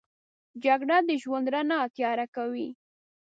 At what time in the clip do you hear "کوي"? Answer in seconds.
2.35-2.69